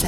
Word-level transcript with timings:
Oh, 0.00 0.06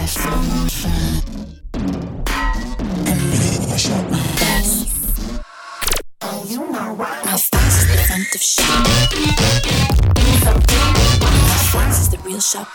shop. 12.41 12.69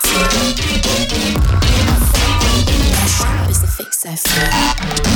Shop 3.08 3.50
is 3.50 3.62
the 3.62 3.68
fix 3.68 4.04
that 4.04 4.20
phone. 4.20 5.15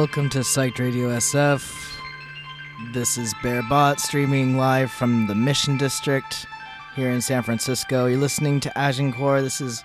Welcome 0.00 0.30
to 0.30 0.38
Psyched 0.38 0.78
Radio 0.78 1.10
SF. 1.10 1.98
This 2.94 3.18
is 3.18 3.34
Bearbot 3.42 4.00
streaming 4.00 4.56
live 4.56 4.90
from 4.90 5.26
the 5.26 5.34
Mission 5.34 5.76
District 5.76 6.46
here 6.96 7.10
in 7.10 7.20
San 7.20 7.42
Francisco. 7.42 8.06
You're 8.06 8.18
listening 8.18 8.60
to 8.60 8.78
Agincourt. 8.78 9.42
This 9.42 9.60
is 9.60 9.84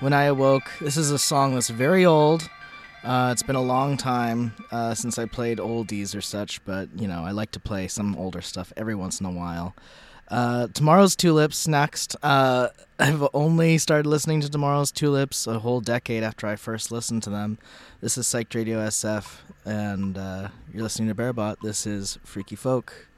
When 0.00 0.12
I 0.12 0.24
Awoke. 0.24 0.70
This 0.82 0.98
is 0.98 1.10
a 1.10 1.18
song 1.18 1.54
that's 1.54 1.70
very 1.70 2.04
old. 2.04 2.46
Uh, 3.02 3.30
it's 3.32 3.42
been 3.42 3.56
a 3.56 3.62
long 3.62 3.96
time 3.96 4.52
uh, 4.70 4.92
since 4.92 5.18
I 5.18 5.24
played 5.24 5.56
oldies 5.56 6.14
or 6.14 6.20
such, 6.20 6.62
but 6.66 6.90
you 6.94 7.08
know, 7.08 7.24
I 7.24 7.30
like 7.30 7.52
to 7.52 7.60
play 7.60 7.88
some 7.88 8.14
older 8.16 8.42
stuff 8.42 8.70
every 8.76 8.94
once 8.94 9.18
in 9.18 9.24
a 9.24 9.32
while. 9.32 9.74
Uh, 10.28 10.68
tomorrow's 10.68 11.14
Tulips 11.14 11.68
next. 11.68 12.16
Uh, 12.22 12.68
I've 12.98 13.26
only 13.34 13.78
started 13.78 14.06
listening 14.08 14.40
to 14.40 14.50
Tomorrow's 14.50 14.90
Tulips 14.92 15.46
a 15.46 15.58
whole 15.58 15.80
decade 15.80 16.22
after 16.22 16.46
I 16.46 16.56
first 16.56 16.90
listened 16.90 17.22
to 17.24 17.30
them. 17.30 17.58
This 18.00 18.16
is 18.16 18.26
Psych 18.26 18.52
Radio 18.54 18.78
SF, 18.78 19.38
and 19.64 20.16
uh, 20.16 20.48
you're 20.72 20.82
listening 20.82 21.08
to 21.08 21.14
Bearbot. 21.14 21.56
This 21.62 21.86
is 21.86 22.18
Freaky 22.24 22.56
Folk. 22.56 23.08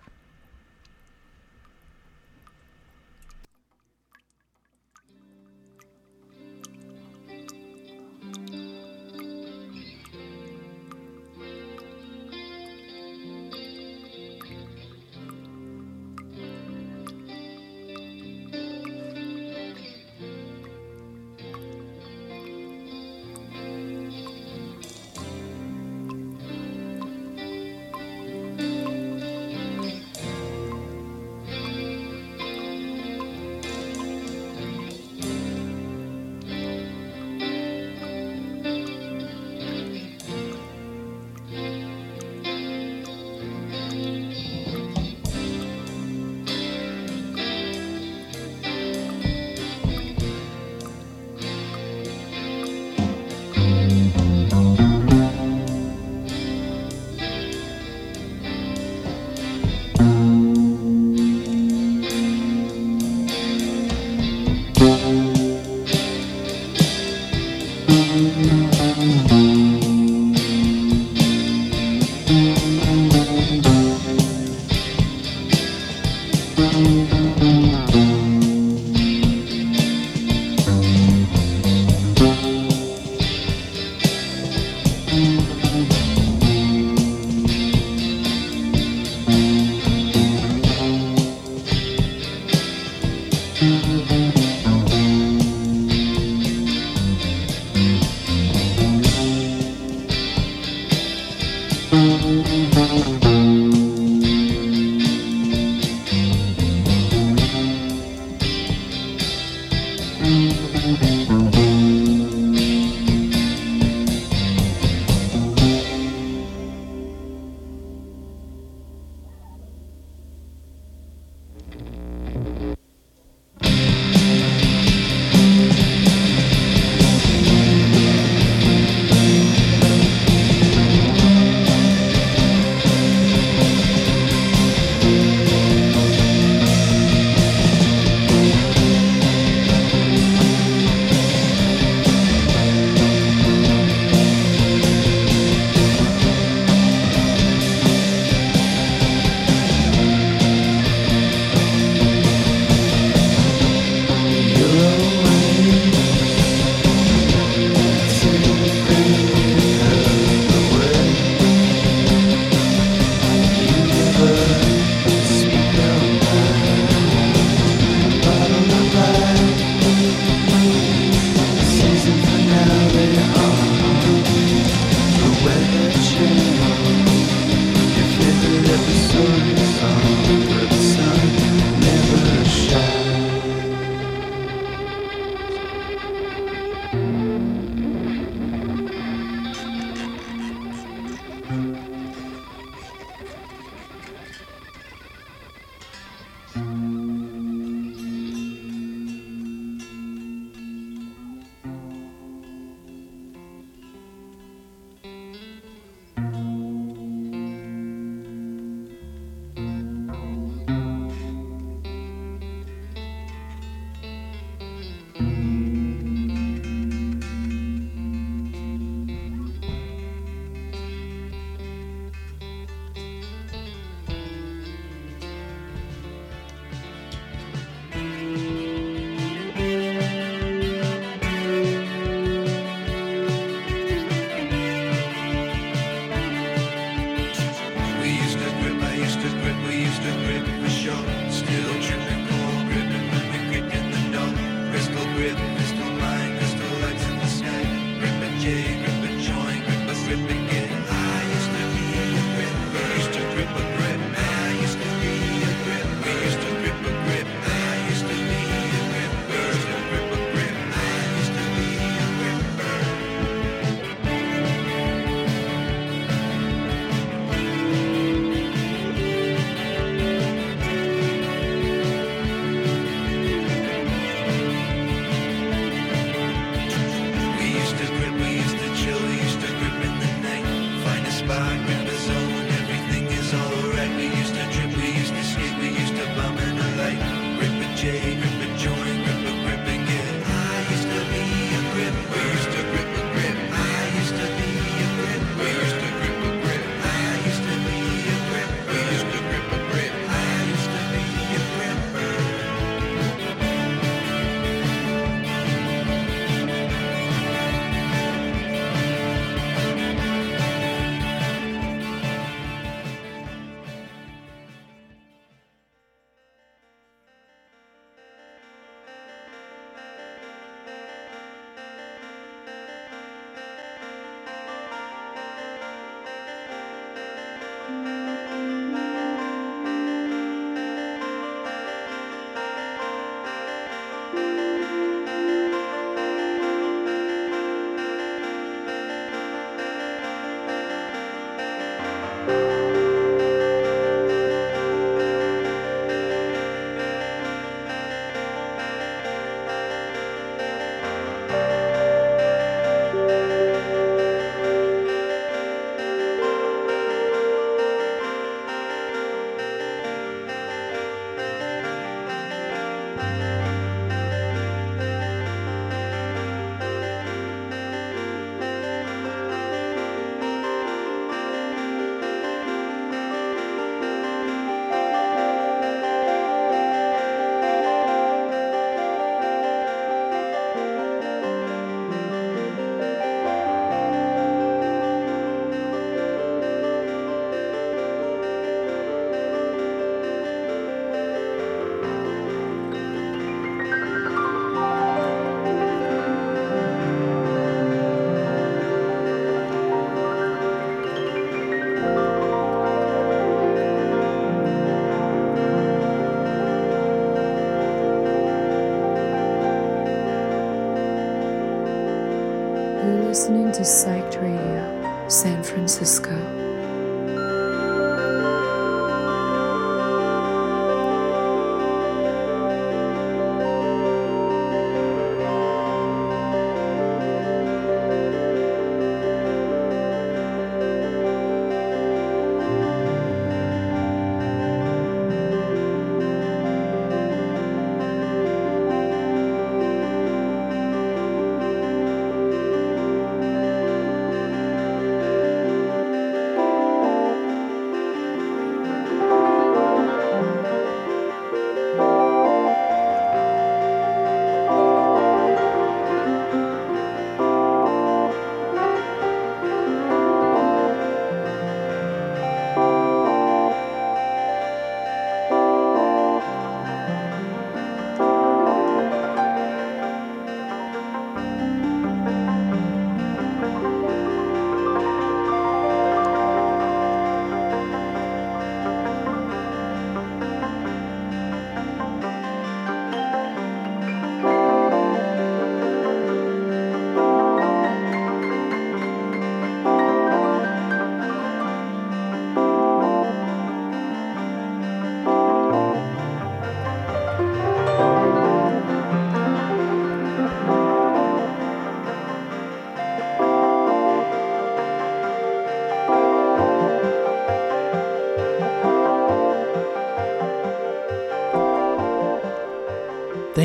Listening 413.16 413.50
to 413.50 413.62
Psyched 413.62 414.20
Radio, 414.20 415.08
San 415.08 415.42
Francisco. 415.42 416.45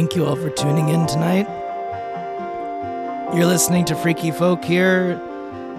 Thank 0.02 0.16
you 0.16 0.26
all 0.26 0.36
for 0.36 0.50
tuning 0.50 0.90
in 0.90 1.06
tonight. 1.06 1.48
You're 3.36 3.46
listening 3.46 3.86
to 3.86 3.96
Freaky 3.96 4.32
Folk 4.32 4.64
here, 4.64 5.22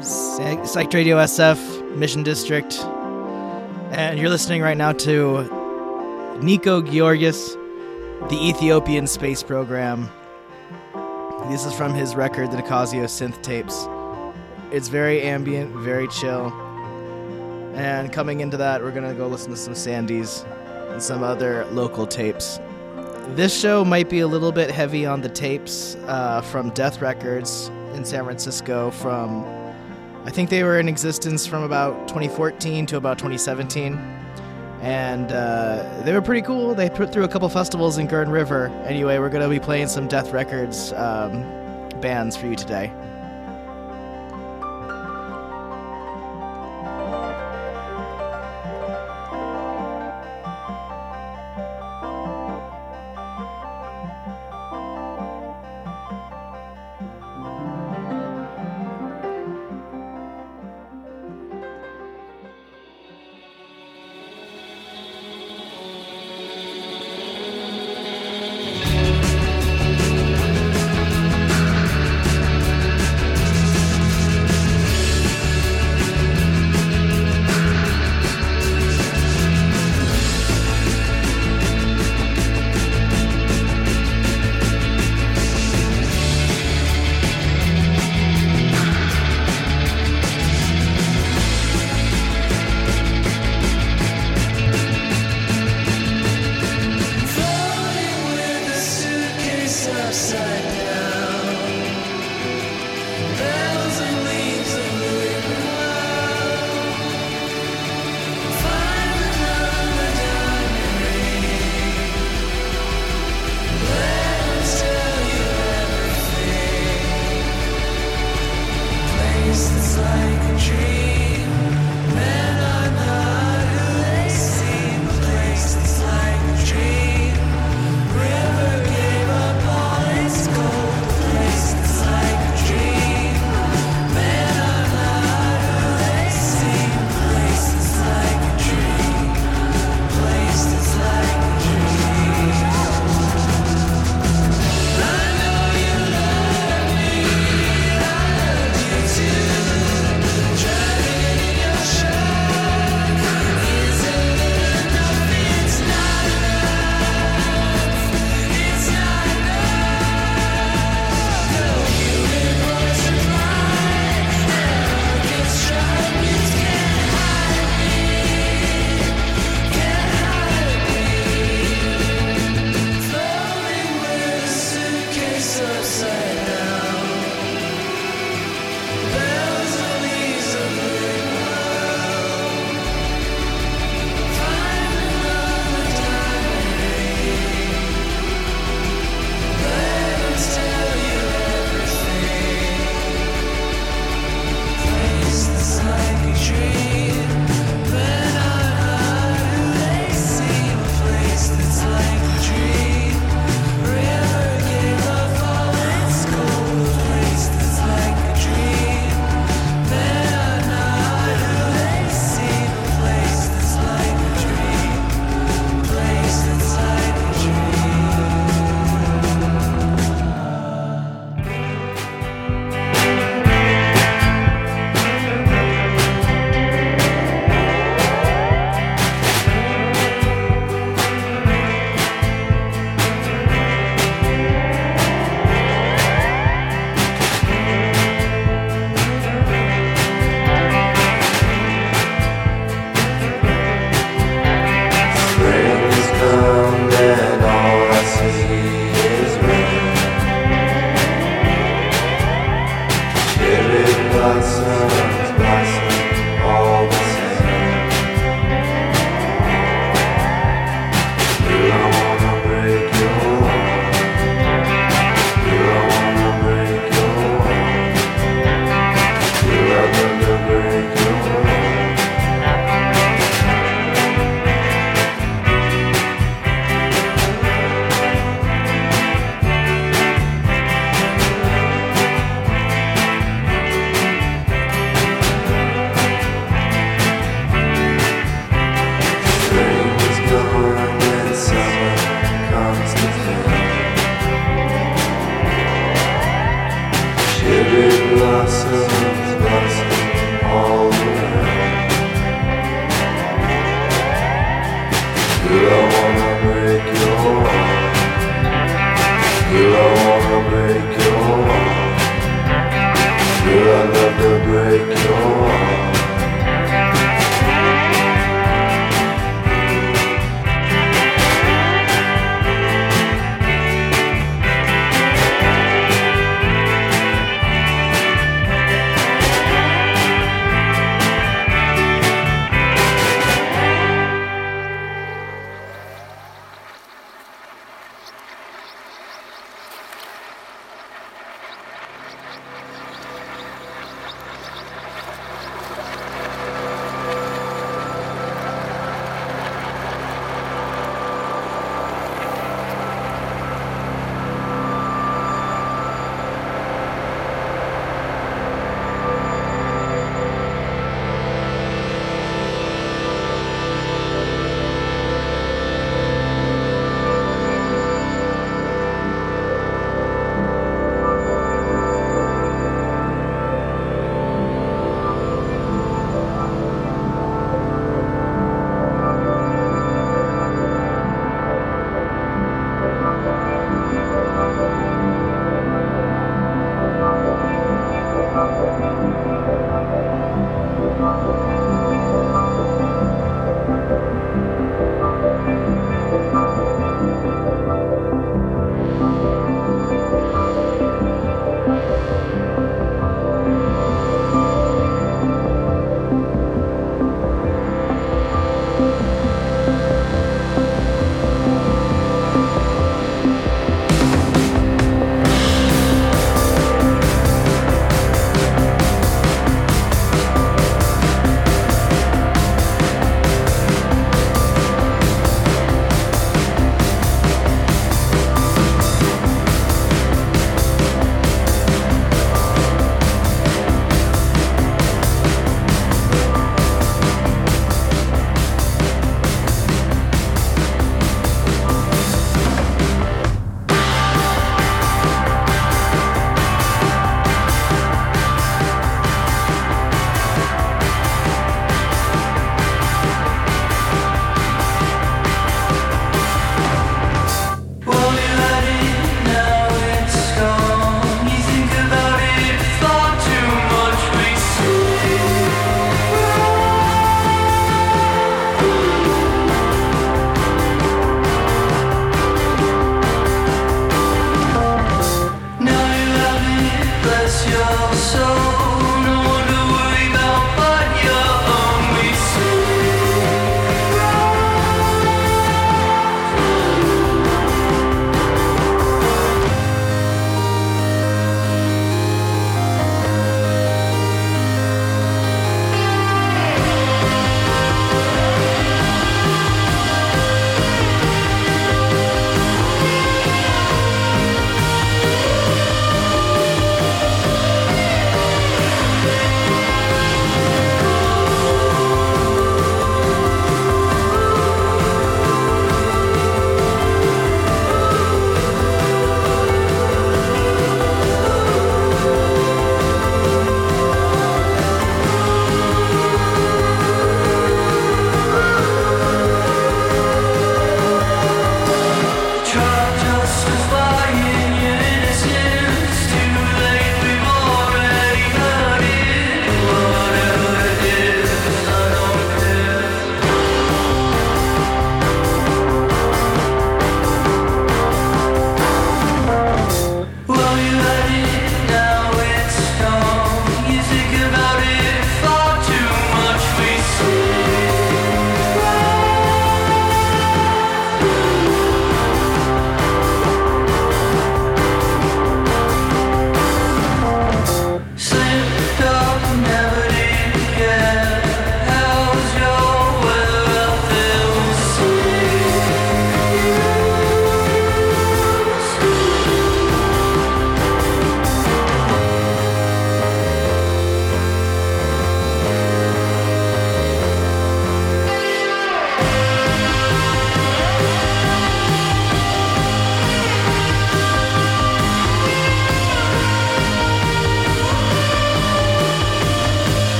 Psych 0.00 0.92
Radio 0.92 1.16
SF, 1.16 1.96
Mission 1.96 2.22
District. 2.22 2.78
And 3.90 4.16
you're 4.16 4.28
listening 4.28 4.62
right 4.62 4.76
now 4.76 4.92
to 4.92 6.38
Nico 6.40 6.80
Georgis, 6.80 7.54
the 8.28 8.36
Ethiopian 8.36 9.08
Space 9.08 9.42
Program. 9.42 10.08
This 11.48 11.66
is 11.66 11.74
from 11.74 11.92
his 11.92 12.14
record, 12.14 12.52
the 12.52 12.58
Nicasio 12.58 13.06
Synth 13.06 13.42
Tapes. 13.42 13.88
It's 14.72 14.86
very 14.86 15.22
ambient, 15.22 15.74
very 15.74 16.06
chill. 16.06 16.52
And 17.74 18.12
coming 18.12 18.38
into 18.38 18.58
that, 18.58 18.80
we're 18.80 18.92
going 18.92 19.10
to 19.10 19.14
go 19.14 19.26
listen 19.26 19.50
to 19.50 19.56
some 19.56 19.74
Sandys 19.74 20.44
and 20.92 21.02
some 21.02 21.24
other 21.24 21.64
local 21.72 22.06
tapes. 22.06 22.60
This 23.34 23.52
show 23.60 23.84
might 23.84 24.08
be 24.08 24.20
a 24.20 24.28
little 24.28 24.52
bit 24.52 24.70
heavy 24.70 25.04
on 25.06 25.20
the 25.20 25.28
tapes 25.28 25.96
uh, 26.06 26.40
from 26.40 26.70
Death 26.70 27.02
Records 27.02 27.66
in 27.94 28.04
San 28.04 28.22
Francisco 28.22 28.92
from, 28.92 29.44
I 30.24 30.30
think 30.30 30.50
they 30.50 30.62
were 30.62 30.78
in 30.78 30.88
existence 30.88 31.44
from 31.44 31.64
about 31.64 32.06
2014 32.06 32.86
to 32.86 32.96
about 32.96 33.18
2017. 33.18 33.94
And 34.82 35.32
uh, 35.32 36.02
they 36.04 36.12
were 36.12 36.22
pretty 36.22 36.42
cool. 36.42 36.76
They 36.76 36.88
put 36.88 37.12
through 37.12 37.24
a 37.24 37.28
couple 37.28 37.48
festivals 37.48 37.98
in 37.98 38.06
Gurn 38.06 38.30
River. 38.30 38.68
Anyway, 38.86 39.18
we're 39.18 39.30
going 39.30 39.42
to 39.42 39.48
be 39.48 39.58
playing 39.58 39.88
some 39.88 40.06
Death 40.06 40.30
Records 40.30 40.92
um, 40.92 41.42
bands 42.00 42.36
for 42.36 42.46
you 42.46 42.54
today. 42.54 42.92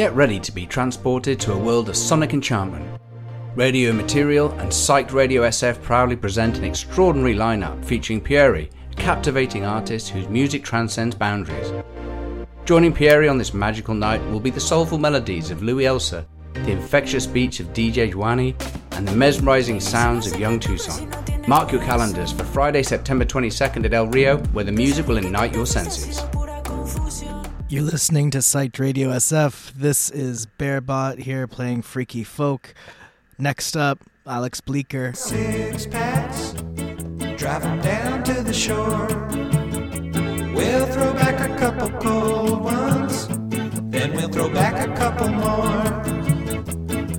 Get 0.00 0.14
ready 0.14 0.40
to 0.40 0.50
be 0.50 0.64
transported 0.64 1.38
to 1.40 1.52
a 1.52 1.58
world 1.58 1.90
of 1.90 1.94
sonic 1.94 2.32
enchantment. 2.32 2.98
Radio 3.54 3.92
Material 3.92 4.50
and 4.52 4.70
Psyched 4.70 5.12
Radio 5.12 5.42
SF 5.42 5.82
proudly 5.82 6.16
present 6.16 6.56
an 6.56 6.64
extraordinary 6.64 7.34
lineup 7.34 7.84
featuring 7.84 8.18
Pieri, 8.18 8.70
a 8.92 8.94
captivating 8.94 9.66
artist 9.66 10.08
whose 10.08 10.26
music 10.30 10.64
transcends 10.64 11.14
boundaries. 11.14 11.70
Joining 12.64 12.94
Pieri 12.94 13.28
on 13.28 13.36
this 13.36 13.52
magical 13.52 13.92
night 13.92 14.24
will 14.30 14.40
be 14.40 14.48
the 14.48 14.58
soulful 14.58 14.96
melodies 14.96 15.50
of 15.50 15.62
Louis 15.62 15.84
Elsa, 15.84 16.26
the 16.54 16.72
infectious 16.72 17.26
beats 17.26 17.60
of 17.60 17.74
DJ 17.74 18.10
Juani, 18.10 18.54
and 18.92 19.06
the 19.06 19.14
mesmerizing 19.14 19.80
sounds 19.80 20.26
of 20.26 20.40
Young 20.40 20.58
Tucson. 20.58 21.10
Mark 21.46 21.72
your 21.72 21.82
calendars 21.82 22.32
for 22.32 22.44
Friday, 22.44 22.82
September 22.82 23.26
22nd 23.26 23.84
at 23.84 23.92
El 23.92 24.06
Rio, 24.06 24.38
where 24.54 24.64
the 24.64 24.72
music 24.72 25.06
will 25.08 25.18
ignite 25.18 25.54
your 25.54 25.66
senses. 25.66 26.24
You're 27.70 27.82
listening 27.82 28.32
to 28.32 28.38
Psyched 28.38 28.80
Radio 28.80 29.10
SF. 29.10 29.69
This 29.80 30.10
is 30.10 30.46
Bearbot 30.58 31.20
here 31.20 31.46
playing 31.46 31.80
Freaky 31.80 32.22
Folk. 32.22 32.74
Next 33.38 33.74
up, 33.78 33.98
Alex 34.26 34.60
Bleeker. 34.60 35.14
Six 35.14 35.86
packs, 35.86 36.52
driving 37.40 37.80
down 37.80 38.22
to 38.24 38.42
the 38.42 38.52
shore. 38.52 39.06
We'll 40.54 40.84
throw 40.84 41.14
back 41.14 41.40
a 41.40 41.56
couple 41.56 41.88
cold 41.98 42.62
ones, 42.62 43.26
then 43.90 44.12
we'll 44.12 44.28
throw 44.28 44.50
back 44.50 44.86
a 44.86 44.94
couple 44.94 45.30
more. 45.30 46.02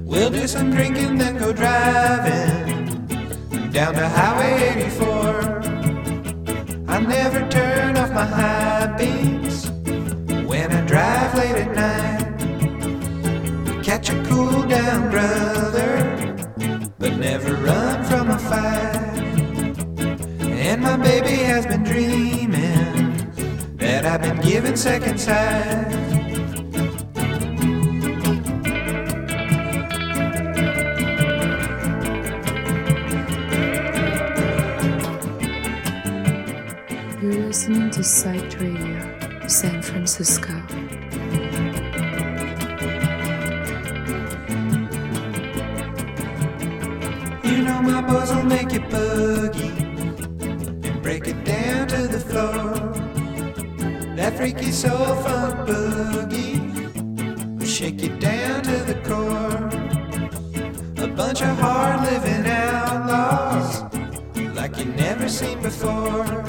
We'll 0.04 0.30
do 0.30 0.48
some 0.48 0.70
drinking, 0.70 1.18
then 1.18 1.40
go 1.40 1.52
driving 1.54 3.08
down 3.72 3.96
to 3.96 4.08
Highway 4.08 4.84
84. 4.86 5.62
I 6.88 7.00
never 7.00 7.50
turn 7.50 7.98
off 7.98 8.12
my 8.12 8.24
high 8.24 8.96
beams 9.00 9.68
when 10.46 10.72
I 10.72 10.86
drive 10.86 11.34
late 11.34 11.56
at 11.56 11.76
night. 11.76 12.11
Cool 14.42 14.64
down, 14.64 15.12
brother, 15.12 16.36
but 16.98 17.16
never 17.18 17.54
run 17.58 18.04
from 18.06 18.32
a 18.32 18.40
fight. 18.40 19.20
And 20.42 20.82
my 20.82 20.98
baby 20.98 21.44
has 21.44 21.68
been 21.68 21.84
dreaming 21.84 23.14
that 23.78 24.04
I've 24.04 24.22
been 24.24 24.42
given 24.42 24.76
second 24.76 25.20
sight. 25.20 25.92
You're 37.22 37.46
listening 37.46 37.92
to 37.92 38.00
Psyched 38.00 38.60
Radio, 38.60 39.48
San 39.48 39.84
Francisco. 39.84 40.61
Will 48.42 48.50
make 48.50 48.72
you 48.72 48.80
boogie 48.80 49.78
and 50.84 51.02
break 51.04 51.28
it 51.28 51.44
down 51.46 51.88
to 51.88 52.08
the 52.08 52.20
floor. 52.20 52.74
That 54.16 54.36
freaky 54.36 54.72
soul 54.72 55.16
funk 55.24 55.68
boogie 55.68 57.60
will 57.60 57.66
shake 57.66 58.02
you 58.02 58.10
down 58.18 58.64
to 58.64 58.78
the 58.90 58.96
core. 59.08 59.68
A 61.04 61.08
bunch 61.08 61.42
of 61.42 61.58
hard 61.60 62.02
living 62.02 62.48
outlaws 62.48 63.84
like 64.56 64.78
you 64.78 64.86
never 64.86 65.30
seen 65.30 65.62
before. 65.62 66.41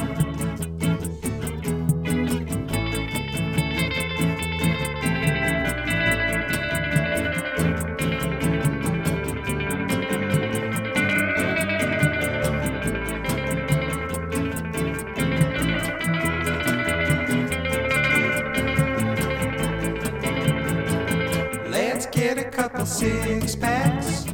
Six 23.02 23.56
packs, 23.56 24.26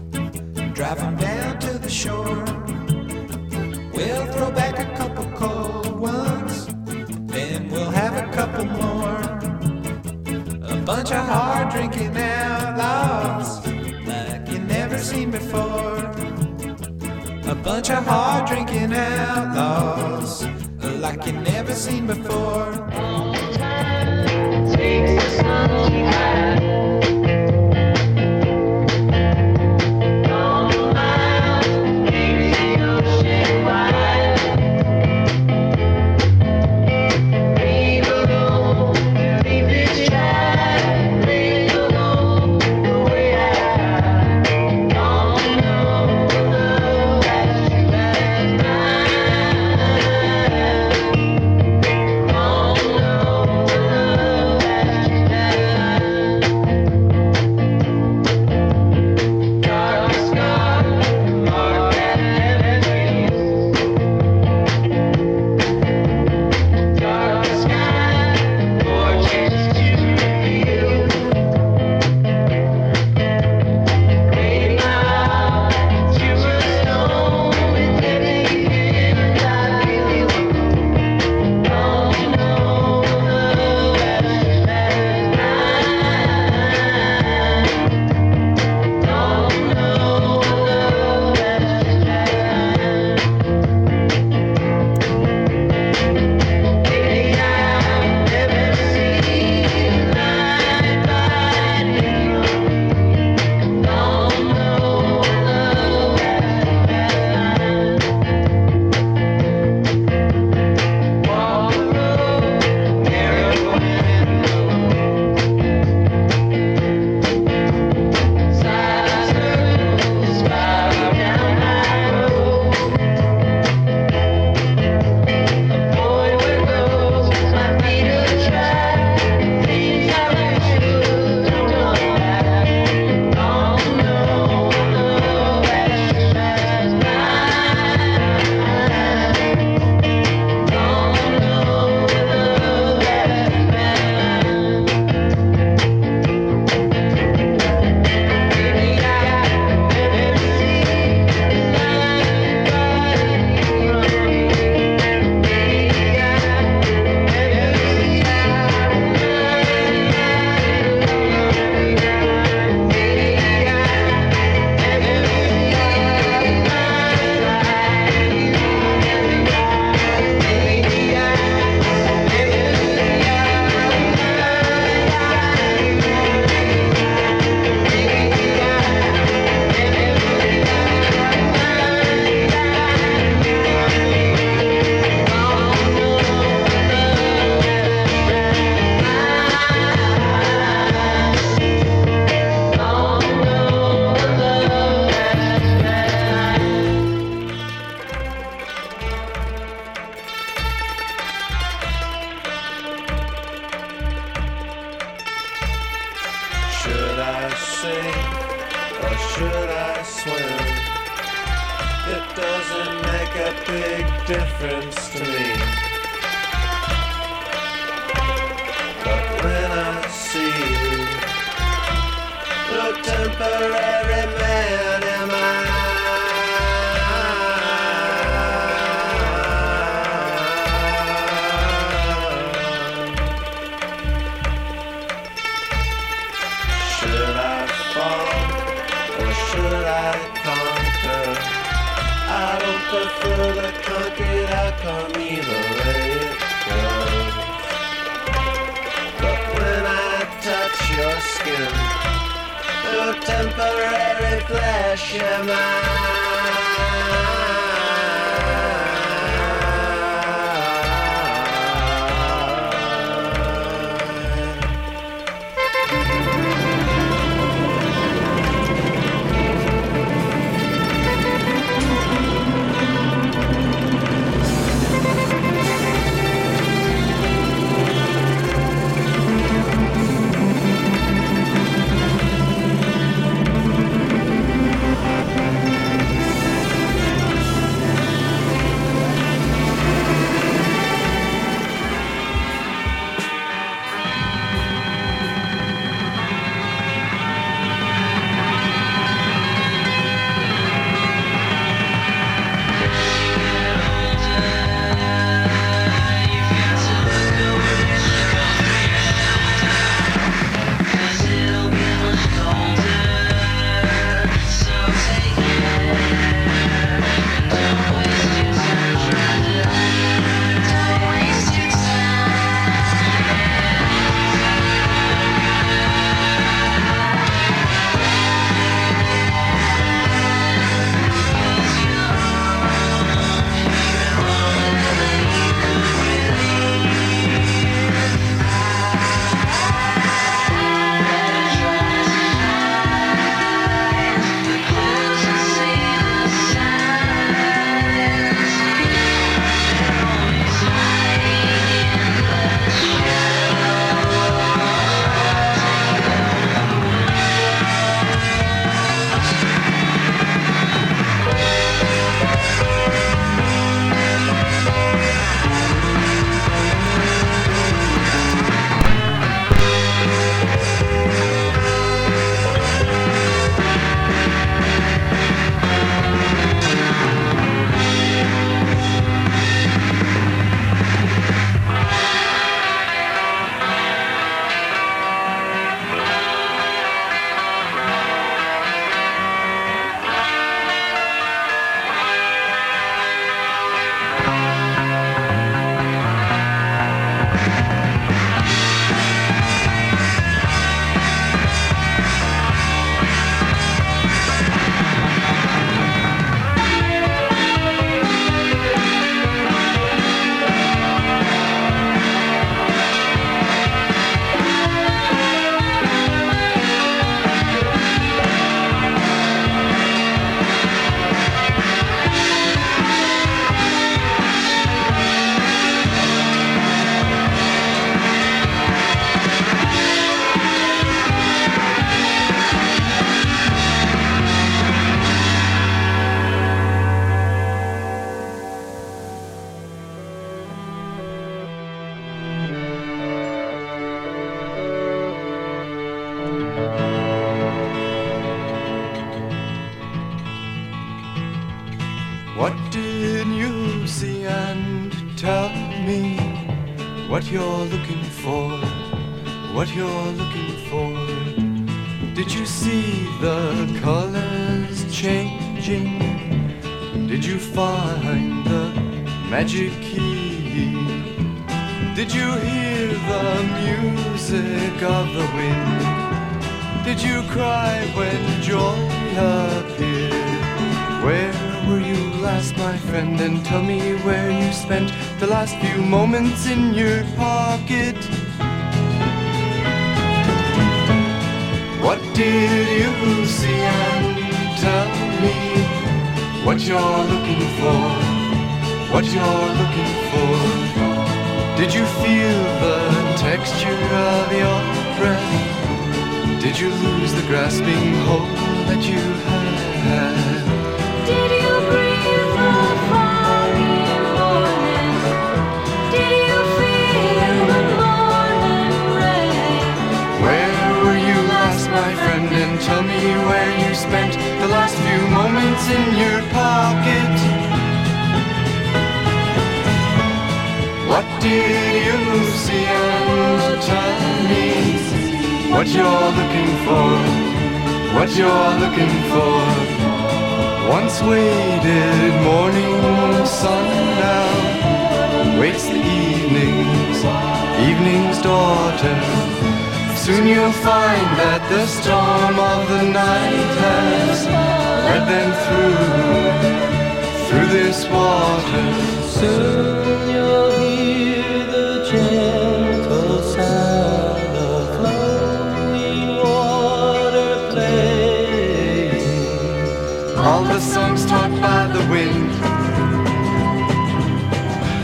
drive 0.74 1.00
'em 1.00 1.16
down 1.16 1.59
to 1.59 1.78
the 1.78 1.88
shore. 1.88 2.44
We'll 3.94 4.26
throw 4.33 4.50
back 4.50 4.74
a 4.78 4.88
couple 4.98 5.24
cold 5.42 5.98
ones, 5.98 6.66
then 7.35 7.70
we'll 7.70 7.94
have 8.02 8.14
a 8.24 8.26
couple 8.37 8.66
more. 8.83 9.20
A 10.74 10.76
bunch 10.90 11.11
of 11.12 11.24
hard 11.35 11.70
drinking 11.70 12.14
outlaws, 12.18 13.48
like 14.07 14.44
you 14.52 14.59
never 14.76 14.98
seen 14.98 15.31
before. 15.31 16.04
A 17.54 17.57
bunch 17.68 17.88
of 17.88 18.07
hard 18.07 18.44
drinking 18.50 18.92
outlaws, 18.92 20.46
like 21.04 21.24
you 21.26 21.33
never 21.33 21.74
seen 21.74 22.07
before. 22.07 22.77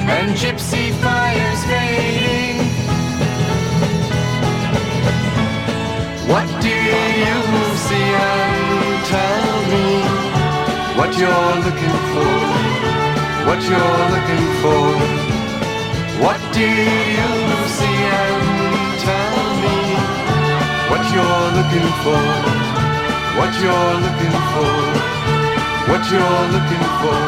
And 0.09 0.31
gypsy 0.37 0.93
fires 1.03 1.65
fading. 1.65 2.59
What 6.29 6.47
do 6.61 6.69
you 6.69 7.39
see 7.87 8.09
and 8.29 9.05
tell 9.13 9.55
me 9.73 9.87
what 10.99 11.11
you're 11.21 11.57
looking 11.67 11.97
for? 12.13 12.35
What 13.49 13.61
you're 13.71 14.05
looking 14.15 14.47
for? 14.63 14.85
What 16.25 16.41
do 16.53 16.61
you 16.61 17.33
see 17.77 17.99
and 18.21 19.01
tell 19.07 19.47
me 19.65 19.79
what 20.91 21.05
you're 21.15 21.49
looking 21.59 21.91
for? 22.05 22.25
What 23.39 23.53
you're 23.63 23.95
looking 24.05 24.37
for? 24.53 24.75
What 25.91 26.03
you're 26.11 26.45
looking 26.55 26.85
for? 27.01 27.24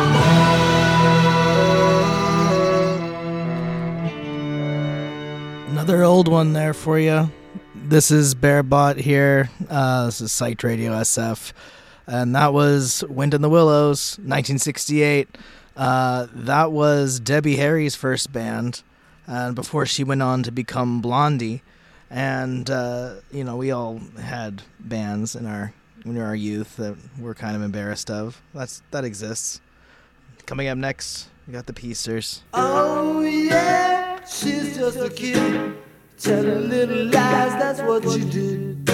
Another 5.97 6.12
old 6.12 6.28
one 6.28 6.53
there 6.53 6.74
for 6.74 6.99
you. 6.99 7.32
This 7.74 8.11
is 8.11 8.34
Bearbot 8.34 8.99
here. 8.99 9.49
Uh, 9.66 10.05
this 10.05 10.20
is 10.20 10.30
Psyched 10.30 10.62
Radio 10.62 10.92
SF. 10.92 11.55
And 12.07 12.36
that 12.36 12.53
was 12.53 13.03
Wind 13.09 13.32
in 13.32 13.40
the 13.40 13.49
Willows, 13.49 14.18
1968. 14.18 15.38
Uh, 15.74 16.26
that 16.34 16.70
was 16.70 17.18
Debbie 17.18 17.57
Harry's 17.57 17.97
first 17.97 18.30
band, 18.30 18.82
and 19.26 19.55
before 19.55 19.86
she 19.86 20.05
went 20.05 20.20
on 20.20 20.42
to 20.42 20.53
become 20.53 21.01
Blondie. 21.01 21.62
And, 22.11 22.68
uh, 22.68 23.14
you 23.32 23.42
know, 23.42 23.57
we 23.57 23.70
all 23.70 23.99
had 24.20 24.64
bands 24.78 25.34
in 25.34 25.47
our 25.47 25.72
in 26.05 26.18
our 26.18 26.36
youth 26.36 26.76
that 26.76 26.94
we're 27.18 27.32
kind 27.32 27.57
of 27.57 27.62
embarrassed 27.62 28.11
of. 28.11 28.42
That's 28.53 28.82
That 28.90 29.07
exists. 29.07 29.62
Coming 30.44 30.68
up 30.68 30.76
next, 30.76 31.30
we 31.47 31.55
got 31.55 31.64
the 31.64 31.72
Piecers. 31.72 32.42
Oh 32.53 33.22
yeah, 33.22 34.22
she's 34.26 34.76
just 34.76 34.99
a 34.99 35.09
kid 35.09 35.74
telling 36.19 36.69
little 36.69 37.05
lies. 37.07 37.53
That's 37.61 37.81
what 37.83 38.05
you 38.05 38.25
did. 38.25 38.91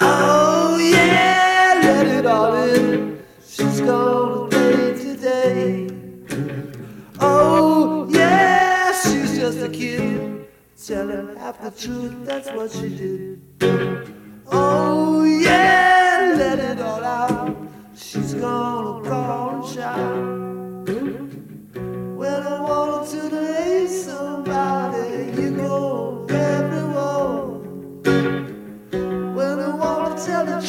Oh 0.00 0.78
yeah, 0.78 1.80
let 1.82 2.06
it 2.06 2.26
all 2.26 2.54
in. 2.54 3.22
She's 3.46 3.80
gonna 3.80 4.48
play 4.48 4.94
today. 4.94 5.88
Oh 7.20 8.08
yeah, 8.10 8.92
she's 8.92 9.38
just 9.38 9.60
a 9.60 9.68
kid 9.68 10.46
telling 10.84 11.36
half 11.36 11.60
the 11.60 11.70
truth. 11.70 12.24
That's 12.24 12.50
what 12.50 12.70
she 12.70 12.88
did. 12.88 13.42
Oh 14.50 15.24
yeah, 15.24 16.34
let 16.36 16.58
it 16.58 16.80
all 16.80 17.04
out. 17.04 17.56
She's 17.94 18.34
gonna 18.34 19.08
crawl 19.08 19.62
and 19.62 19.74
shout. 19.74 20.31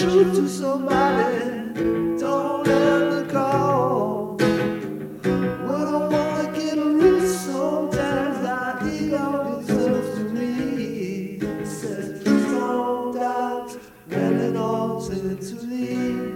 Truth 0.04 0.36
to 0.36 0.50
somebody, 0.50 2.20
don't 2.20 2.68
ever 2.68 3.26
call. 3.32 4.36
When 4.36 5.88
I 5.96 6.08
want 6.12 6.54
to 6.54 6.60
get 6.60 6.78
rich, 6.78 7.30
sometimes 7.30 8.46
I 8.46 8.90
ego 8.92 9.62
deserves 9.62 10.18
to 10.18 10.24
me. 10.26 11.40
Says 11.66 12.22
don't 12.24 13.16
doubt, 13.16 13.72
when 14.08 14.42
it 14.42 14.58
all 14.58 15.02
turns 15.02 15.52
to 15.52 15.66
leave. 15.68 16.36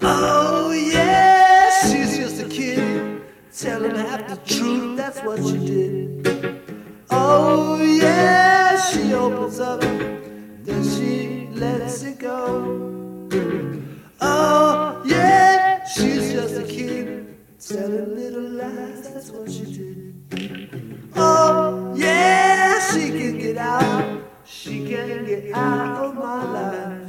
Oh 0.00 0.72
yeah, 0.72 1.70
she's 1.82 2.16
just 2.16 2.40
a 2.42 2.48
kid 2.48 3.22
Tell 3.56 3.80
telling 3.80 3.96
half 3.96 4.26
the 4.28 4.36
truth. 4.54 4.96
That's 4.96 5.20
what 5.20 5.44
she 5.44 5.58
did. 5.58 6.64
Oh 7.10 7.80
yeah, 7.82 8.80
she 8.90 9.12
opens 9.12 9.60
up, 9.60 9.82
she 10.84 11.48
lets 11.52 12.02
it 12.02 12.18
go. 12.18 13.28
Oh 14.20 15.02
yeah, 15.06 15.84
she's 15.84 16.32
just 16.32 16.56
a 16.56 16.64
kid 16.64 17.36
telling 17.58 18.14
little 18.14 18.50
lies. 18.50 19.02
That's 19.02 19.30
what 19.30 19.50
she 19.50 19.64
did. 19.64 21.10
Oh 21.16 21.94
yeah, 21.96 22.80
she 22.92 23.10
can 23.10 23.38
get 23.38 23.56
out. 23.56 24.20
She 24.44 24.86
can 24.86 25.24
get 25.24 25.54
out 25.54 26.04
of 26.04 26.14
my 26.16 26.44
life. 26.44 27.08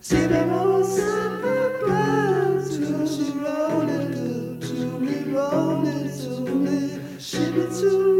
See 0.00 0.26
them 0.26 0.52
all 0.52 0.84
sunrise 0.84 2.68
till 2.76 3.06
she 3.08 3.30
rolling 3.32 4.12
to, 4.12 4.66
to 4.66 4.74
me, 5.00 5.32
rolling 5.32 6.10
to 6.20 6.40
me. 6.54 7.00
She 7.18 7.50
be 7.52 7.66
too 7.80 8.13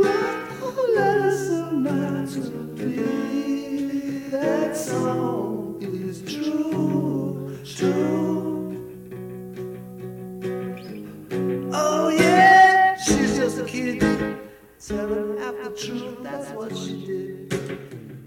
truth. 15.76 16.22
That's 16.22 16.50
what 16.50 16.76
she 16.76 17.06
did. 17.06 17.78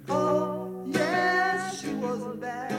Oh 0.09 0.85
yeah, 0.87 1.69
she 1.71 1.93
wasn't 1.95 2.41
bad. 2.41 2.76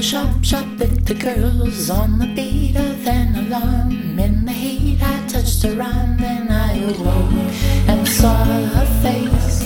a 0.00 0.02
shop 0.02 0.42
shop 0.42 0.66
with 0.78 1.04
the 1.04 1.14
girls 1.14 1.90
on 1.90 2.18
the 2.18 2.26
beat 2.34 2.74
of 2.74 3.06
an 3.06 3.36
alarm. 3.36 4.18
In 4.18 4.46
the 4.46 4.52
heat, 4.52 4.98
I 5.02 5.26
touched 5.28 5.62
her 5.62 5.82
arm, 5.82 6.16
then 6.16 6.50
I 6.50 6.72
awoke 6.90 7.52
and 7.86 8.08
saw 8.08 8.44
her 8.44 8.86
face. 9.02 9.60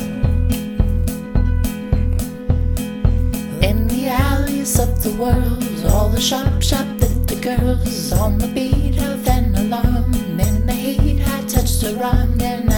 In 3.62 3.86
the 3.86 4.08
alleys 4.08 4.80
of 4.80 5.04
the 5.04 5.14
world, 5.22 5.92
all 5.92 6.08
the 6.08 6.20
shop 6.20 6.60
shop 6.60 6.88
with 6.98 7.28
the 7.28 7.36
girls 7.36 8.10
on 8.10 8.38
the 8.38 8.48
beat 8.48 8.98
of 8.98 9.28
an 9.28 9.54
alarm. 9.54 10.12
In 10.40 10.66
the 10.66 10.74
heat, 10.74 11.22
I 11.28 11.42
touched 11.46 11.80
her 11.82 11.96
arm, 12.02 12.38
then 12.38 12.73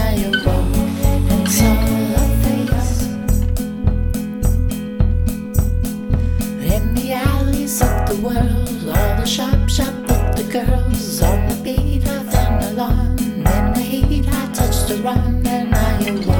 world, 8.20 8.88
all 8.88 9.16
the 9.16 9.26
shop, 9.26 9.68
shop 9.68 9.94
with 10.02 10.36
the 10.36 10.48
girls. 10.52 11.22
On 11.22 11.48
the 11.48 11.54
beat, 11.62 12.06
I 12.06 12.22
found 12.24 12.62
the. 12.76 13.16
In 13.26 13.72
the 13.74 13.80
heat, 13.80 14.26
I 14.28 14.52
touched 14.52 14.88
the 14.88 14.96
run, 15.02 15.46
and 15.46 15.74
I 15.74 16.08
awoke. 16.08 16.35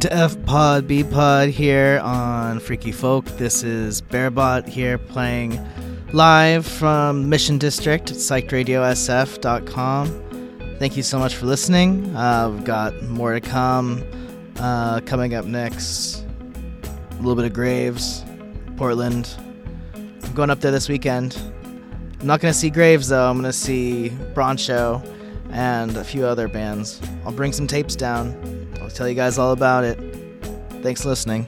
Listening 0.00 0.18
to 0.18 0.24
F 0.24 0.42
Pod 0.46 0.88
B 0.88 1.04
Pod 1.04 1.50
here 1.50 2.00
on 2.02 2.58
Freaky 2.60 2.92
Folk. 2.92 3.26
This 3.36 3.62
is 3.62 4.00
Bearbot 4.00 4.66
here 4.66 4.96
playing 4.96 5.60
live 6.12 6.66
from 6.66 7.28
Mission 7.28 7.58
District 7.58 8.10
at 8.10 8.16
psychedradiosf.com. 8.16 10.76
Thank 10.78 10.96
you 10.96 11.02
so 11.02 11.18
much 11.18 11.36
for 11.36 11.44
listening. 11.44 12.16
Uh, 12.16 12.48
we've 12.50 12.64
got 12.64 13.02
more 13.02 13.34
to 13.34 13.42
come. 13.42 14.02
Uh, 14.56 15.00
coming 15.00 15.34
up 15.34 15.44
next, 15.44 16.24
a 17.12 17.16
little 17.16 17.34
bit 17.34 17.44
of 17.44 17.52
Graves, 17.52 18.24
Portland. 18.76 19.36
I'm 19.94 20.34
going 20.34 20.48
up 20.48 20.60
there 20.60 20.72
this 20.72 20.88
weekend. 20.88 21.36
I'm 22.20 22.26
not 22.26 22.40
going 22.40 22.54
to 22.54 22.58
see 22.58 22.70
Graves 22.70 23.08
though. 23.08 23.28
I'm 23.28 23.36
going 23.36 23.44
to 23.44 23.52
see 23.52 24.08
Broncho 24.34 25.02
and 25.50 25.94
a 25.96 26.04
few 26.04 26.24
other 26.24 26.48
bands. 26.48 27.02
I'll 27.26 27.32
bring 27.32 27.52
some 27.52 27.66
tapes 27.66 27.96
down. 27.96 28.49
Tell 29.00 29.08
you 29.08 29.14
guys 29.14 29.38
all 29.38 29.52
about 29.52 29.84
it. 29.84 29.98
Thanks 30.82 31.00
for 31.00 31.08
listening. 31.08 31.46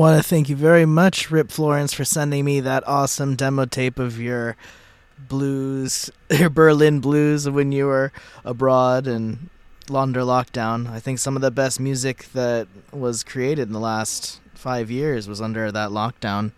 want 0.00 0.16
to 0.16 0.26
thank 0.26 0.48
you 0.48 0.56
very 0.56 0.86
much, 0.86 1.30
Rip 1.30 1.50
Florence, 1.50 1.92
for 1.92 2.06
sending 2.06 2.46
me 2.46 2.60
that 2.60 2.88
awesome 2.88 3.36
demo 3.36 3.66
tape 3.66 3.98
of 3.98 4.18
your 4.18 4.56
blues, 5.18 6.10
your 6.30 6.48
Berlin 6.48 7.00
blues 7.00 7.50
when 7.50 7.70
you 7.70 7.84
were 7.84 8.10
abroad 8.42 9.06
and 9.06 9.50
Launder 9.90 10.22
Lockdown. 10.22 10.88
I 10.88 11.00
think 11.00 11.18
some 11.18 11.36
of 11.36 11.42
the 11.42 11.50
best 11.50 11.78
music 11.78 12.32
that 12.32 12.66
was 12.90 13.22
created 13.22 13.68
in 13.68 13.74
the 13.74 13.78
last 13.78 14.40
five 14.54 14.90
years 14.90 15.28
was 15.28 15.42
under 15.42 15.70
that 15.70 15.90
lockdown. 15.90 16.52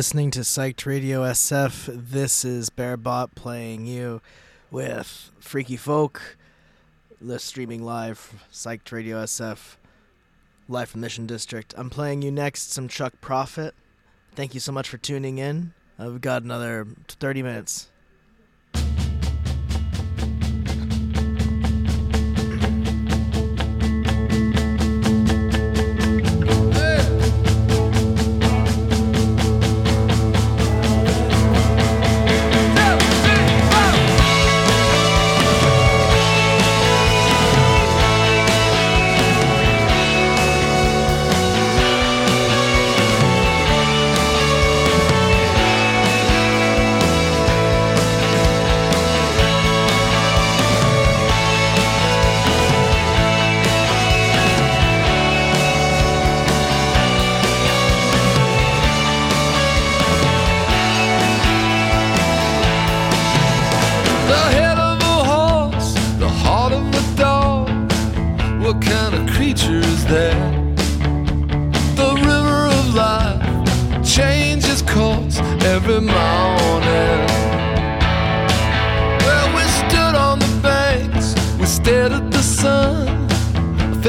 Listening 0.00 0.30
to 0.30 0.40
Psyched 0.40 0.86
Radio 0.86 1.24
SF. 1.24 2.08
This 2.10 2.42
is 2.42 2.70
Bearbot 2.70 3.34
playing 3.34 3.84
you 3.84 4.22
with 4.70 5.30
Freaky 5.40 5.76
Folk, 5.76 6.38
the 7.20 7.38
streaming 7.38 7.82
live, 7.82 8.46
Psyched 8.50 8.90
Radio 8.92 9.22
SF, 9.22 9.76
live 10.70 10.88
from 10.88 11.02
Mission 11.02 11.26
District. 11.26 11.74
I'm 11.76 11.90
playing 11.90 12.22
you 12.22 12.30
next 12.30 12.72
some 12.72 12.88
Chuck 12.88 13.12
Prophet. 13.20 13.74
Thank 14.34 14.54
you 14.54 14.60
so 14.60 14.72
much 14.72 14.88
for 14.88 14.96
tuning 14.96 15.36
in. 15.36 15.74
We've 15.98 16.18
got 16.18 16.44
another 16.44 16.86
30 17.06 17.42
minutes. 17.42 17.90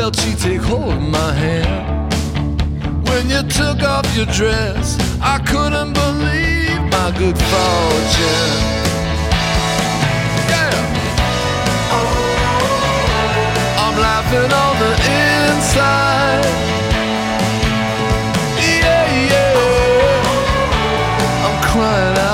Felt 0.01 0.25
you 0.25 0.35
take 0.35 0.61
hold 0.61 0.93
of 0.93 0.99
my 0.99 1.31
hand. 1.31 2.11
When 3.07 3.29
you 3.29 3.43
took 3.59 3.83
off 3.83 4.07
your 4.17 4.25
dress, 4.37 4.97
I 5.21 5.37
couldn't 5.51 5.93
believe 5.93 6.81
my 6.97 7.09
good 7.21 7.37
fortune. 7.51 8.61
I'm 13.83 13.95
laughing 14.07 14.51
on 14.63 14.73
the 14.83 14.91
inside. 15.19 16.45
Yeah, 18.57 19.05
yeah. 19.31 19.53
I'm 21.45 21.57
crying 21.69 22.17
out 22.17 22.30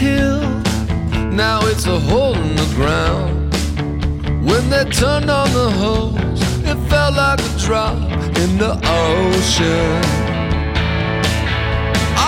hill. 0.00 0.40
Now 1.44 1.60
it's 1.70 1.86
a 1.86 1.98
hole 2.08 2.34
in 2.34 2.56
the 2.56 2.70
ground. 2.74 3.52
When 4.48 4.62
they 4.72 4.84
turned 5.00 5.30
on 5.30 5.48
the 5.52 5.68
hose, 5.82 6.40
it 6.70 6.78
felt 6.88 7.14
like 7.24 7.40
a 7.50 7.52
drop 7.64 7.98
in 8.42 8.50
the 8.64 8.72
ocean. 9.04 10.00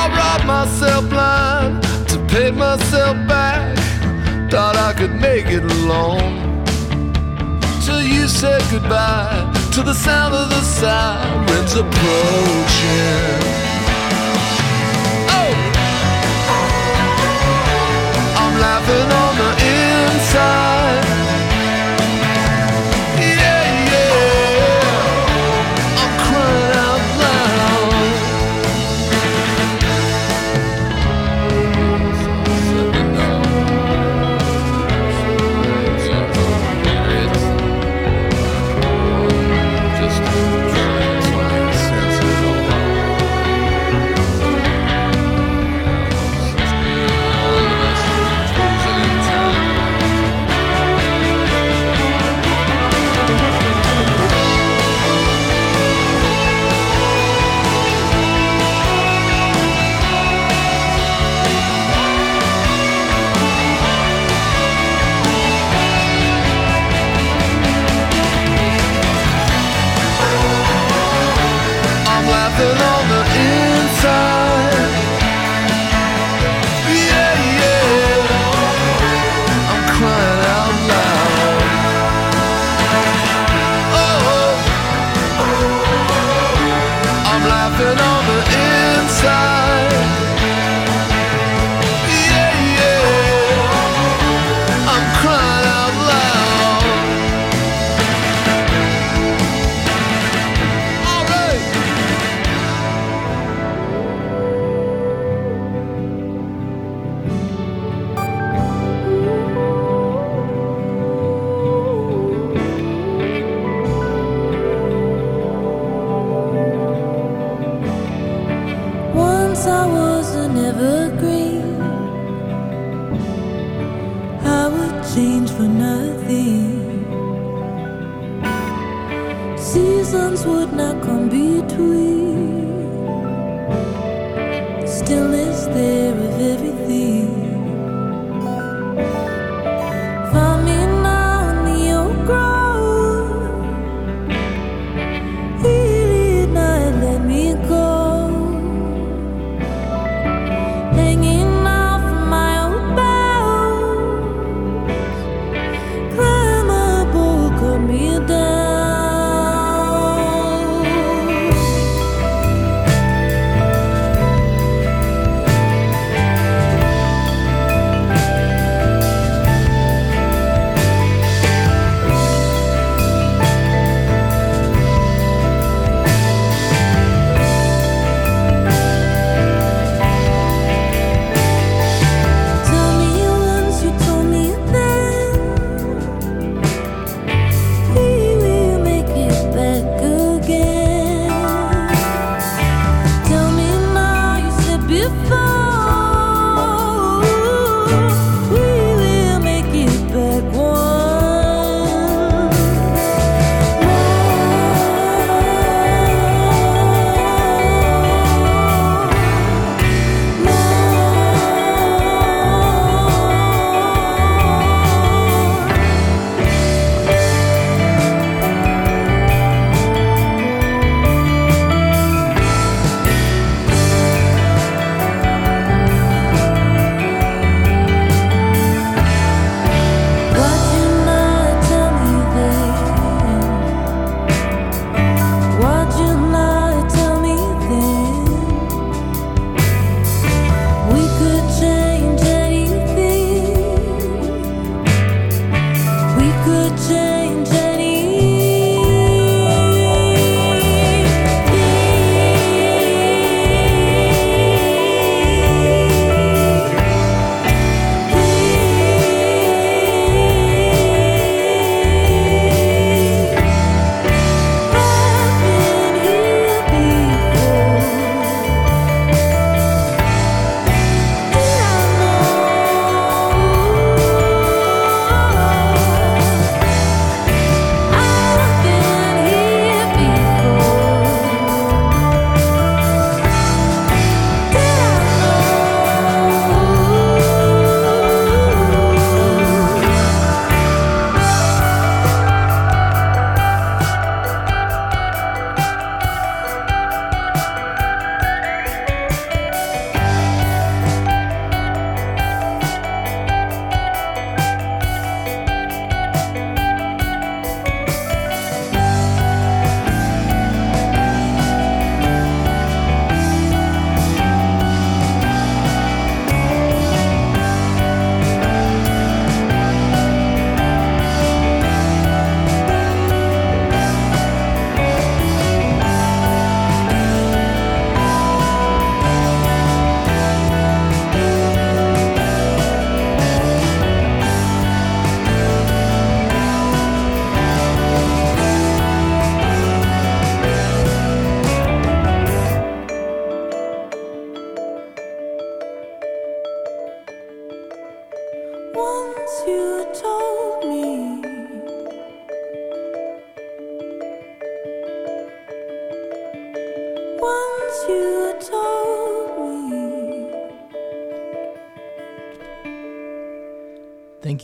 I 0.01 0.03
robbed 0.19 0.47
myself 0.57 1.03
blind 1.09 1.83
to 2.11 2.17
pay 2.33 2.51
myself 2.51 3.17
back. 3.27 3.79
Thought 4.51 4.77
I 4.89 4.93
could 4.99 5.15
make 5.29 5.47
it 5.47 5.65
alone. 5.77 6.35
Till 7.85 8.03
you 8.03 8.29
said 8.29 8.61
goodbye 8.71 9.41
to 9.75 9.81
the 9.83 9.95
sound 9.95 10.35
of 10.35 10.47
the 10.51 10.63
sirens 10.79 11.75
approaching. 11.83 12.92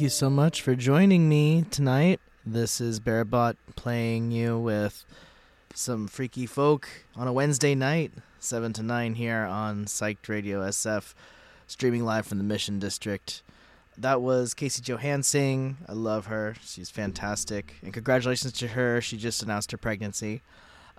You 0.09 0.10
so 0.10 0.30
much 0.30 0.62
for 0.62 0.74
joining 0.74 1.28
me 1.28 1.66
tonight. 1.70 2.18
This 2.47 2.80
is 2.80 2.98
Bearbot 2.98 3.56
playing 3.76 4.30
you 4.30 4.59
with 4.59 5.05
some 5.74 6.09
freaky 6.09 6.47
folk 6.47 6.89
on 7.14 7.28
a 7.28 7.32
Wednesday 7.35 7.74
night, 7.74 8.12
7 8.39 8.72
to 8.72 8.82
9 8.82 9.16
here 9.16 9.43
on 9.43 9.85
Psyched 9.85 10.26
Radio 10.26 10.62
SF, 10.62 11.12
streaming 11.66 12.06
live 12.06 12.26
from 12.26 12.39
the 12.39 12.44
Mission 12.44 12.78
District. 12.78 13.43
That 13.98 14.22
was 14.22 14.55
Kacey 14.55 14.80
Johansing. 14.80 15.76
I 15.86 15.93
love 15.93 16.24
her. 16.24 16.55
She's 16.64 16.89
fantastic. 16.89 17.74
And 17.82 17.93
congratulations 17.93 18.55
to 18.55 18.68
her. 18.68 19.02
She 19.02 19.18
just 19.18 19.43
announced 19.43 19.72
her 19.72 19.76
pregnancy. 19.76 20.40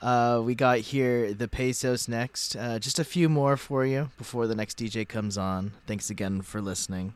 Uh, 0.04 0.40
we 0.46 0.54
got 0.54 0.78
here 0.78 1.34
the 1.34 1.48
Pesos 1.48 2.08
next. 2.08 2.56
Uh, 2.56 2.78
just 2.78 3.00
a 3.00 3.04
few 3.04 3.28
more 3.28 3.58
for 3.58 3.88
you 3.88 4.12
before 4.20 4.46
the 4.46 4.54
next 4.54 4.78
DJ 4.78 5.08
comes 5.08 5.36
on. 5.36 5.72
Thanks 5.88 6.12
again 6.12 6.44
for 6.44 6.62
listening. 6.62 7.16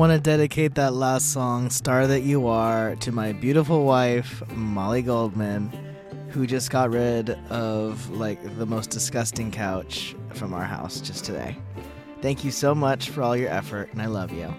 Want 0.00 0.12
to 0.14 0.18
dedicate 0.18 0.76
that 0.76 0.94
last 0.94 1.30
song, 1.30 1.68
Star 1.68 2.06
That 2.06 2.22
You 2.22 2.46
Are, 2.46 2.96
to 3.00 3.12
my 3.12 3.34
beautiful 3.34 3.84
wife, 3.84 4.42
Molly 4.54 5.02
Goldman, 5.02 5.70
who 6.30 6.46
just 6.46 6.70
got 6.70 6.90
rid 6.90 7.28
of 7.50 8.08
like 8.08 8.42
the 8.56 8.64
most 8.64 8.88
disgusting 8.88 9.50
couch 9.50 10.16
from 10.32 10.54
our 10.54 10.64
house 10.64 11.02
just 11.02 11.26
today. 11.26 11.54
Thank 12.22 12.46
you 12.46 12.50
so 12.50 12.74
much 12.74 13.10
for 13.10 13.22
all 13.22 13.36
your 13.36 13.50
effort, 13.50 13.92
and 13.92 14.00
I 14.00 14.06
love 14.06 14.32
you. 14.32 14.50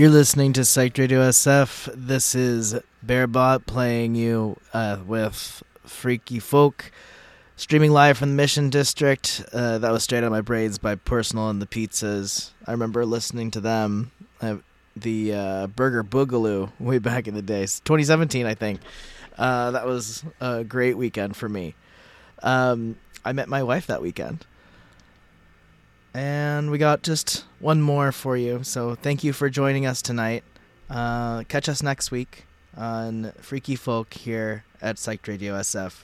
You're 0.00 0.08
listening 0.08 0.54
to 0.54 0.64
Psych 0.64 0.96
Radio 0.96 1.20
SF. 1.20 1.92
This 1.94 2.34
is 2.34 2.74
Bearbot 3.04 3.66
playing 3.66 4.14
you 4.14 4.56
uh, 4.72 4.96
with 5.06 5.62
Freaky 5.84 6.38
Folk, 6.38 6.90
streaming 7.54 7.90
live 7.90 8.16
from 8.16 8.30
the 8.30 8.34
Mission 8.34 8.70
District. 8.70 9.44
Uh, 9.52 9.76
that 9.76 9.92
was 9.92 10.02
Straight 10.02 10.20
Out 10.20 10.24
of 10.24 10.32
My 10.32 10.40
Braids 10.40 10.78
by 10.78 10.94
Personal 10.94 11.50
and 11.50 11.60
the 11.60 11.66
Pizzas. 11.66 12.52
I 12.66 12.70
remember 12.70 13.04
listening 13.04 13.50
to 13.50 13.60
them, 13.60 14.10
uh, 14.40 14.56
the 14.96 15.68
Burger 15.76 16.02
Boogaloo, 16.02 16.70
way 16.80 16.96
back 16.96 17.28
in 17.28 17.34
the 17.34 17.42
days, 17.42 17.80
2017, 17.80 18.46
I 18.46 18.54
think. 18.54 18.80
Uh, 19.36 19.72
that 19.72 19.84
was 19.84 20.24
a 20.40 20.64
great 20.64 20.96
weekend 20.96 21.36
for 21.36 21.50
me. 21.50 21.74
Um, 22.42 22.96
I 23.22 23.34
met 23.34 23.50
my 23.50 23.62
wife 23.62 23.86
that 23.88 24.00
weekend. 24.00 24.46
And 26.12 26.70
we 26.70 26.78
got 26.78 27.02
just 27.02 27.44
one 27.60 27.80
more 27.80 28.12
for 28.12 28.36
you. 28.36 28.64
So 28.64 28.94
thank 28.94 29.22
you 29.22 29.32
for 29.32 29.48
joining 29.48 29.86
us 29.86 30.02
tonight. 30.02 30.42
Uh, 30.88 31.44
catch 31.44 31.68
us 31.68 31.82
next 31.82 32.10
week 32.10 32.46
on 32.76 33.32
Freaky 33.40 33.76
Folk 33.76 34.14
here 34.14 34.64
at 34.82 34.98
Psych 34.98 35.26
Radio 35.26 35.54
SF. 35.54 36.02